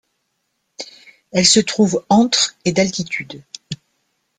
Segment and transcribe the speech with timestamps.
[1.31, 3.43] Elle se trouve entre et d'altitude.